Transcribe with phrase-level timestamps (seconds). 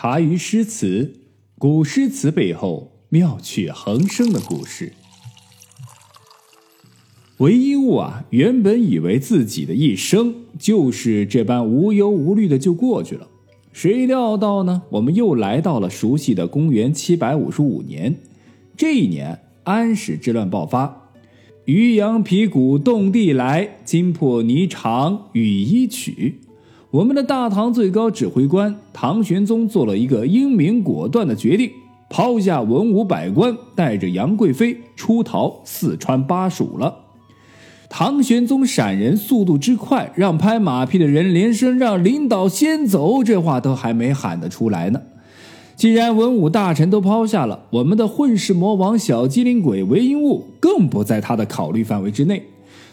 [0.00, 1.12] 茶余诗词，
[1.58, 4.92] 古诗词背后妙趣横生的故事。
[7.38, 13.26] 韦应物啊，原本以为自己的一生就是这般无忧无虑的就过去了，
[13.72, 14.82] 谁料到呢？
[14.90, 18.14] 我们又来到了熟悉的公元七百五十五年。
[18.76, 21.10] 这一年，安史之乱爆发，
[21.64, 26.42] 渔阳鼙鼓动地来，金破霓裳羽衣曲。
[26.90, 31.70] 我们的大唐最高指挥官唐玄宗做了一个英明果断的决定，
[32.08, 36.94] 抛下文武百官，带着杨贵妃出逃四川巴蜀了。
[37.90, 45.02] 唐玄宗闪人速度之快，让拍马屁的人连声让领导先走这话都还没喊得出来呢。
[45.76, 52.44] 既然文武大臣都抛下了，我们的混世魔王小机灵鬼韦应物更不在他的考虑范围之内。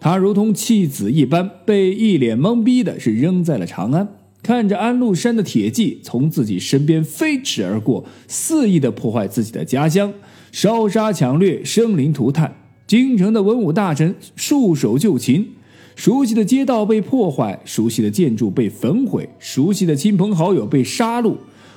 [0.00, 4.08] 他如同弃子一般，被一脸懵逼的是扔在了长安，
[4.42, 10.12] 看着安禄山的铁骑从自己身边飞驰而过，肆意的破坏自己的家乡，
[10.50, 12.56] 烧杀抢掠，生灵涂炭。
[12.86, 15.46] 京城的文武大臣束手就擒，
[15.94, 21.36] 熟悉的街道被破坏，熟悉的建筑被焚毁，熟悉的亲朋好友被杀戮。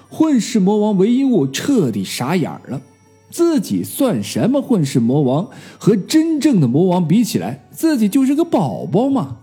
[0.10, 2.82] 混世魔王韦应物彻底傻眼了，
[3.34, 5.50] 自己算什么混世魔王？
[5.80, 9.38] 和真正的魔王比起来，自己就是个宝宝嘛。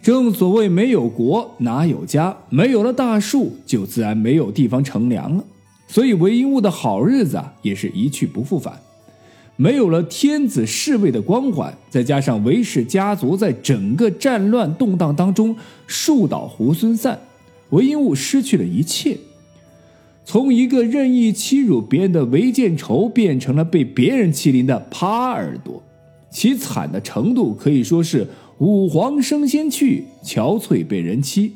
[0.00, 5.42] 正所谓没有国哪有家，没有了大树，就自然没有地方乘凉了。
[5.88, 8.78] 所以韦应物的好日子啊，也是一去不复返。
[9.56, 15.56] 没有了天子侍卫的光环，再加上韦氏家族在整个战乱动荡当中
[15.88, 17.18] 树倒猢狲散，
[17.70, 19.18] 韦应物失去了一切，
[20.24, 25.82] 从一个任意欺辱别人的韦建仇，变成了被别人欺凌的耙耳朵，
[26.30, 28.26] 其惨的程度可以说是
[28.58, 31.52] 五皇升仙去，憔悴被人欺，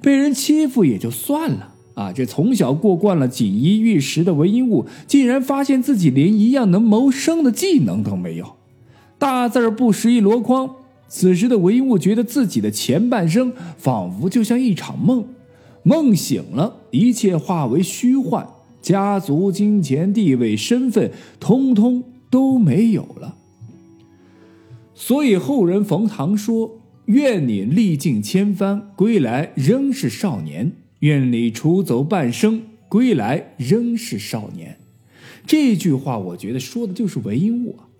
[0.00, 1.68] 被人欺负也就算了。
[1.94, 2.10] 啊！
[2.10, 8.56] 这从小过惯了锦衣玉食的韦应物，竟然发现自己连一样能谋生的技能都没有，
[9.18, 10.70] 大字儿不识一箩筐。
[11.06, 15.26] 此时的韦应物觉得自己的前半生仿佛就像一场梦，
[15.82, 18.46] 梦醒了，一切化为虚幻，
[18.80, 21.10] 家族、金钱、地位、身份，
[21.40, 23.36] 通通都没有了。
[24.94, 34.78] 所以后人冯唐说：“愿你历尽千帆，归来仍是少年。”愿你出走半生，归来仍是少年。
[35.44, 37.90] 这句话，我觉得说的就是韦应物啊。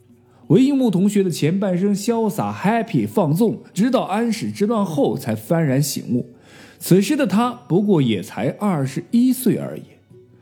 [0.47, 6.27] 韦应物同学的前半生潇洒、happy、放纵，直到安史之乱后才幡然醒悟。
[6.83, 9.83] 此时的他不过也才二十一岁而已。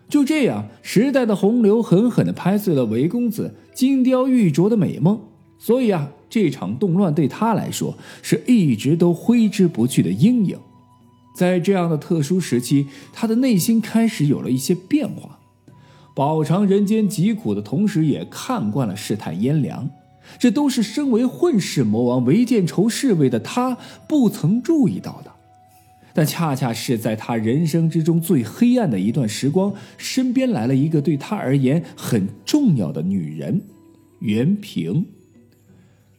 [0.08, 5.20] 就这样，时代的洪流狠狠地拍碎了韦公子金雕玉琢的美梦。
[5.58, 10.58] 所以啊，这场动乱对他来说是一直都挥之不去的阴影。
[11.36, 15.40] 在这样的特殊时期，他的内心开始有了一些变化，
[16.16, 19.90] 饱尝人间疾苦的同时，也看惯了世态炎凉，
[20.38, 23.76] 这都是身为混世魔王韦建仇侍卫的他
[24.08, 25.30] 不曾注意到的。
[26.20, 33.62] 但恰恰是在他人生之中最黑暗的一段时光，身边来了一个对他而言很重要的女人——
[34.20, 35.06] 袁平。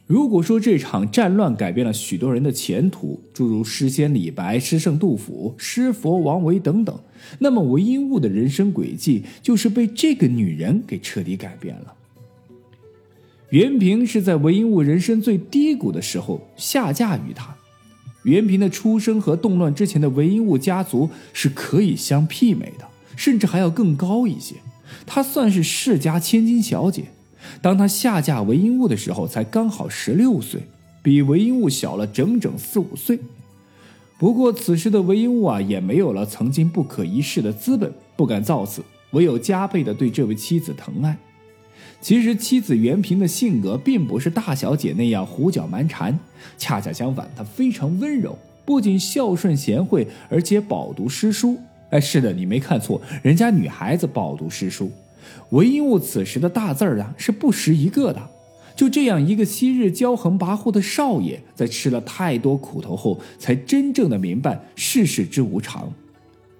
[0.07, 6.99] 如果说这场战乱改变了许多人的前途，诸如诗仙李白、诗圣杜甫、诗佛王维等等，
[7.37, 11.93] 那么韦应物的人生轨迹就是被这个女人给彻底改变了。
[13.51, 17.55] 袁平是在韦应物人生最低谷的时候下嫁于他。
[18.23, 24.55] 袁平的出生和动乱之前的韦应物家族是可以相媲美的，甚至还要更高一些。
[25.05, 27.05] 她算是世家千金小姐。
[27.61, 30.61] 当她下嫁韦应物的时候，才刚好十六岁，
[31.01, 33.19] 比韦应物小了整整四五岁。
[34.19, 41.17] 不过此时的韦应物啊，也没有了曾经不可一世的资本，不敢造次，唯有加倍的对这位妻子疼爱。
[42.01, 46.17] 其实妻子袁平的性格并不是大小姐那样胡搅蛮缠，
[46.57, 48.35] 恰恰相反，她非常温柔，
[48.65, 51.57] 不仅孝顺贤惠，而且饱读诗书。
[51.91, 54.91] 哎，是的，你没看错，人家女孩子饱读诗书。
[55.51, 58.29] 韦应物此时的大字儿啊是不识一个的，
[58.75, 65.93] 就这样一个昔日骄横跋扈的少爷，在吃了太多苦头后，才真正的明白世事之无常。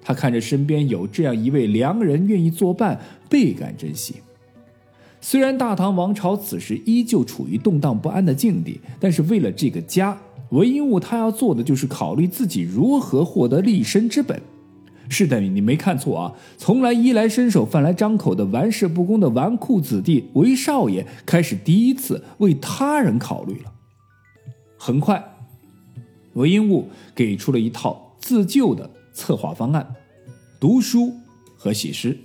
[0.04, 4.16] 他看着身边有这样一位良人愿意作伴，倍感珍惜。
[5.24, 10.18] 虽然大唐王朝此时依旧处于动荡不安的境地，但是为了这个家，
[10.50, 14.42] 韦应物他要做的就是考虑自己如何获得立身之本。
[15.08, 16.34] 是的，你没看错啊！
[16.58, 23.74] 从来衣来伸手、饭来张口的玩世不恭的纨绔子弟韦少爷，开始第一次为他人考虑了。
[24.78, 25.22] 很快，
[26.34, 29.86] 韦应物给出了一套自救的策划方案：
[30.60, 31.14] 读书、
[31.58, 32.18] 和写诗。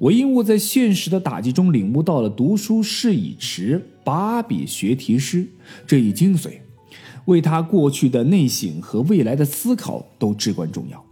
[0.00, 5.46] 韦应物在现实的打击中领悟到了“读书是以迟，把笔学题诗”
[5.86, 6.58] 这一精髓，
[7.26, 11.02] 为他过去的内省和未来的思考都至关重要。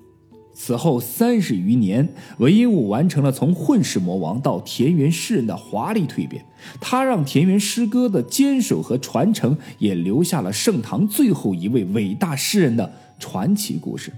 [0.55, 2.07] 此后三十余年，
[2.39, 6.45] 韦应物完成了从混世魔王到田园诗人的华丽蜕变。
[6.81, 14.13] 他让田园诗歌的坚守和传承，也留下了盛唐最后一位伟大诗人的传奇故事。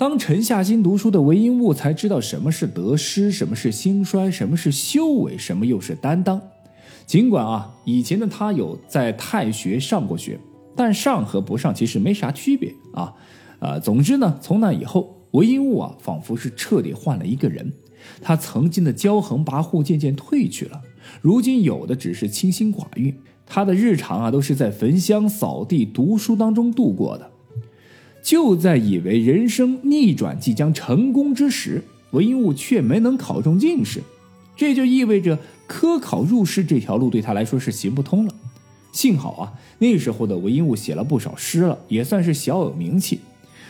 [0.00, 6.40] 当沉下心读书的韦应物才知道什么是得失，什么是兴衰，什么是修为，什么又是担当。
[7.04, 10.40] 尽管啊，以前的他有在太学上过学，
[10.74, 13.12] 但上和不上其实没啥区别啊。
[13.58, 17.70] 啊，总之呢，从那以后，韦应物啊，仿佛是彻底换了一个人。
[18.22, 20.80] 他曾经的骄横跋扈渐渐褪去了，
[21.20, 23.14] 如今有的只是清心寡欲。
[23.44, 27.29] 他的日常啊，都是在焚香、扫地、读书当中度过的。
[28.22, 34.02] 就在以为人生逆转即将成功之时，韦应物却没能考中进士，
[34.56, 38.34] 这就意味着科考入仕这条路对他来说是行不通了。
[38.92, 43.20] 幸好啊，那时候的韦应物写了不少诗了，也算是小有名气。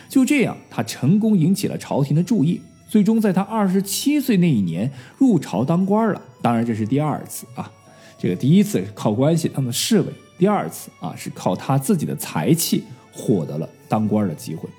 [0.09, 2.59] 就这样，他成功引起了朝廷的注意，
[2.89, 6.21] 最终在他二十七岁那一年入朝当官了。
[6.41, 7.71] 当然，这是第二次啊，
[8.19, 10.07] 这个第一次靠关系当的侍卫，
[10.37, 14.69] 第二次啊是靠他自己的才气获得了当官的机会。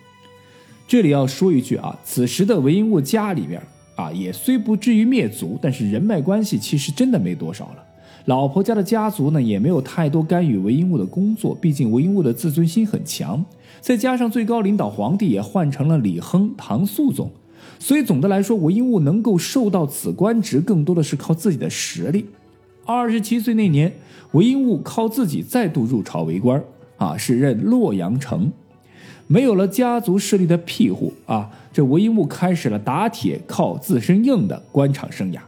[0.87, 3.63] 这里要说一句啊，此时的韦应物家里面
[3.95, 7.85] 啊也虽不至于灭族，但是人脉关系其实真的没多少了。
[8.27, 13.45] 老婆家的家族呢也没有太多干预韦应物的工作，毕竟韦应物的自尊心很强。
[13.81, 17.31] 再加上最高领导皇帝也换成了李亨、唐肃宗，
[17.81, 22.27] 所以总的来说，韦应物能够受到此官职，更多的是靠自己的实力。
[22.85, 23.93] 二十七岁那年，
[24.33, 26.63] 韦应物靠自己再度入朝为官，
[27.03, 28.53] 啊，是任洛阳城。
[29.27, 35.41] 没有了家族势力的庇护，啊，这韦应物开始了打铁靠自身硬的官场生涯，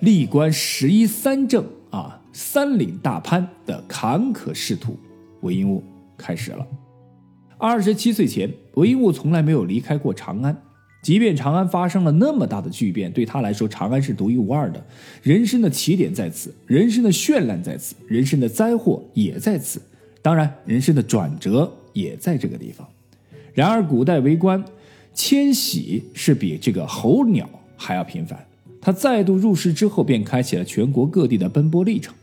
[0.00, 4.98] 历官十一三正，啊，三领大潘的坎坷仕途，
[5.40, 5.82] 韦应物
[6.18, 6.66] 开始了。
[7.56, 10.54] 二十七岁前，韦应物从来没有离开过长安。
[11.02, 14.84] 即便长安发生了那么大的巨变，对他来说，长安是独一无二的。
[15.22, 19.80] 人生的起点在此，人生的绚烂在此，人生的灾祸也在此。
[20.22, 22.86] 当然，人生的转折也在这个地方。
[23.54, 24.62] 然而，古代为官
[25.14, 28.46] 迁徙是比这个候鸟还要频繁。
[28.80, 32.14] 他再度入仕之后，便开启了全国各地的奔波历程。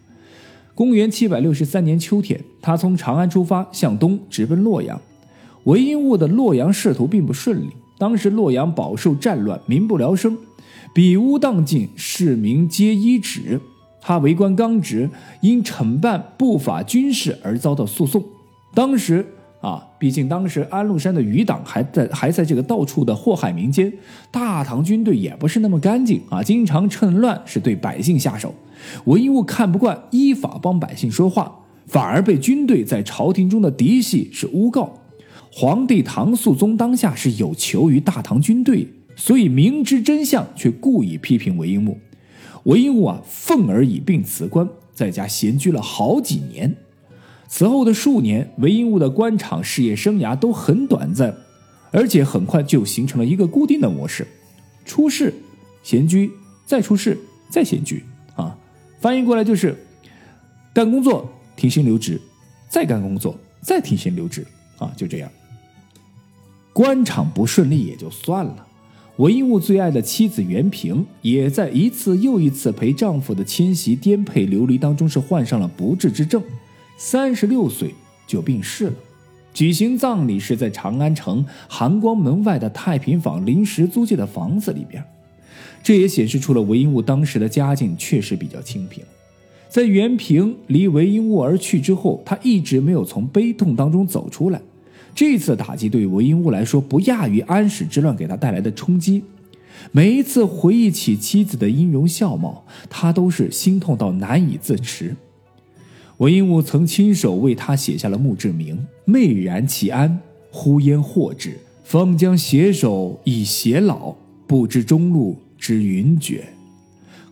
[0.74, 5.00] 公元七百六十三年秋天，他从长安出发，向东直奔洛阳。
[5.64, 10.38] 韦应物的洛阳仕途并不顺利，当时洛阳饱受战乱，民不聊生，
[10.94, 13.60] 比屋荡尽，市民皆依止。
[14.08, 15.10] 他为官刚直，
[15.42, 18.24] 因惩办不法军事而遭到诉讼。
[18.74, 19.26] 当时
[19.60, 23.92] 啊，毕竟当时安禄山的余党还在，还在这个到处的祸害民间，
[24.32, 28.56] 大唐军队也不是那么干净啊，经常趁乱是对百姓下手。
[29.08, 31.54] 韦应物看不惯依法帮百姓说话，
[31.86, 34.94] 反而被军队在朝廷中的嫡系是诬告。
[35.52, 38.88] 皇帝唐肃宗当下是有求于大唐军队，
[39.18, 41.98] 所以明知真相却故意批评韦应物。
[42.68, 46.76] 韦应物啊，愤而以病辞官，在家闲居了好几年。
[47.48, 51.34] 此后的数年，韦应物的官场事业生涯都很短暂，
[51.92, 54.28] 而且很快就形成了一个固定的模式：
[54.84, 55.34] 出事、
[55.82, 56.30] 闲居，
[56.66, 57.18] 再出事，
[57.50, 58.04] 再闲居。
[58.36, 58.58] 啊，
[59.00, 59.74] 翻译过来就是
[60.74, 62.20] 干工作停薪留职，
[62.68, 64.46] 再干工作再停薪留职。
[64.78, 65.32] 啊，就这样。
[66.74, 68.67] 官场不顺利也就算了，
[69.18, 76.40] 韦应物最爱的妻子袁平也在一次又一次陪丈夫的迁徙、颠沛流离当中是患上了不治之症，
[76.98, 77.96] 三十六岁
[78.28, 78.94] 就病逝了。
[79.56, 85.04] 举行葬礼是在长安城含光门外的太平坊临时租借的房子里边，
[85.82, 89.04] 这也显示出了韦应物当时的家境确实比较清贫。
[89.68, 94.62] 在袁平离韦应物而去之后，他一直没有从悲痛当中走出来。
[95.18, 99.24] 这次打击对韦应物来说不亚于安史之乱给他带来的冲击。
[99.92, 105.16] 每一次回忆起妻子的音容笑貌，他都是心痛到难以自持。
[106.18, 110.20] 韦应物曾亲手为他写下了墓志铭：“媚然其安，
[110.52, 116.46] 忽焉祸之，方将携手以偕老，不知中路之云绝。”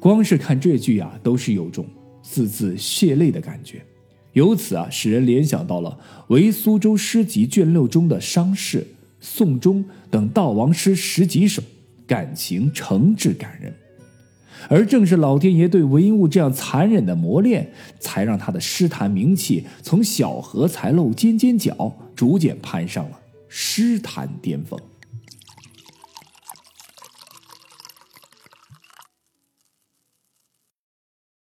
[0.02, 1.86] 光是看这句啊，都是有种
[2.24, 3.84] 字字血泪的感觉。
[4.36, 8.86] 由此啊，使人联想到了《为苏州诗集》卷六中的伤逝、
[9.22, 11.64] 宋钟等悼亡诗十几首，
[12.06, 13.74] 感情诚挚感人。
[14.68, 24.78] 而正是老天爷对韦应物这样残忍的磨练，才让他的诗坛名气从小荷才露尖尖角，逐渐攀上了诗坛巅峰。